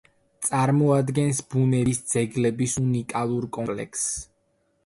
[0.45, 4.13] წარმოადგენს ბუნების ძეგლების უნიკალურ კომპლექსს.